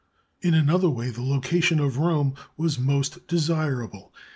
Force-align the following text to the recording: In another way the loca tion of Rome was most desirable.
In 0.41 0.55
another 0.55 0.89
way 0.89 1.11
the 1.11 1.21
loca 1.21 1.61
tion 1.61 1.79
of 1.79 1.99
Rome 1.99 2.33
was 2.57 2.79
most 2.79 3.27
desirable. 3.27 4.11